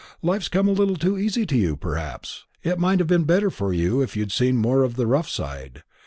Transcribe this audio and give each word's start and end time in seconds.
Life's 0.23 0.49
come 0.49 0.67
a 0.67 0.71
little 0.71 0.95
too 0.95 1.15
easy 1.19 1.45
to 1.45 1.55
you, 1.55 1.75
perhaps. 1.77 2.45
It 2.63 2.79
might 2.79 2.97
have 2.97 3.07
been 3.07 3.23
better 3.23 3.51
for 3.51 3.71
you 3.71 4.01
if 4.01 4.17
you'd 4.17 4.31
seen 4.31 4.57
more 4.57 4.81
of 4.81 4.95
the 4.95 5.05
rough 5.05 5.29
side. 5.29 5.83